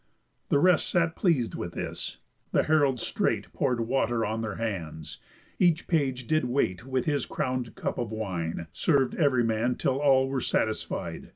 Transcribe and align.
The 0.49 0.57
rest 0.57 0.89
sat 0.89 1.15
pleas'd 1.15 1.53
with 1.53 1.73
this. 1.73 2.17
The 2.53 2.63
heralds 2.63 3.03
straight 3.03 3.53
Pour'd 3.53 3.81
water 3.81 4.25
on 4.25 4.41
their 4.41 4.55
hands; 4.55 5.19
each 5.59 5.87
page 5.87 6.25
did 6.25 6.45
wait 6.45 6.87
With 6.87 7.05
his 7.05 7.27
crown'd 7.27 7.75
cup 7.75 7.99
of 7.99 8.11
wine, 8.11 8.65
serv'd 8.73 9.13
ev'ry 9.13 9.43
man 9.43 9.75
Till 9.75 9.99
all 10.01 10.27
were 10.27 10.41
satisfied. 10.41 11.29